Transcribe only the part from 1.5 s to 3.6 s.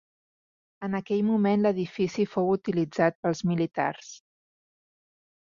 l'edifici fou utilitzat pels